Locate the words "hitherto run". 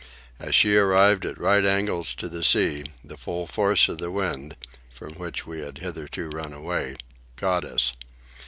5.77-6.53